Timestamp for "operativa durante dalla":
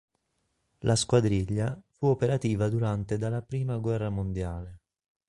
2.07-3.43